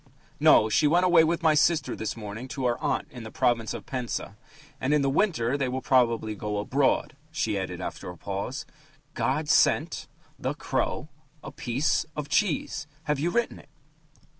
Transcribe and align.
"No, 0.39 0.67
she 0.67 0.87
went 0.87 1.05
away 1.05 1.23
with 1.23 1.43
my 1.43 1.53
sister 1.53 1.95
this 1.95 2.17
morning 2.17 2.47
to 2.47 2.65
our 2.65 2.79
aunt 2.79 3.07
in 3.11 3.21
the 3.21 3.29
province 3.29 3.71
of 3.71 3.85
Penza. 3.85 4.35
And 4.79 4.95
in 4.95 5.03
the 5.03 5.11
winter 5.11 5.59
they 5.59 5.69
will 5.69 5.79
probably 5.83 6.33
go 6.33 6.57
abroad," 6.57 7.15
she 7.29 7.55
added 7.55 7.79
after 7.79 8.09
a 8.09 8.17
pause. 8.17 8.65
"'God 9.13 9.47
sent... 9.47 10.07
the 10.39 10.55
crow... 10.55 11.09
a 11.43 11.51
piece... 11.51 12.07
of 12.15 12.29
cheese....' 12.29 12.87
Have 13.03 13.19
you 13.19 13.29
written 13.29 13.59
it?" 13.59 13.69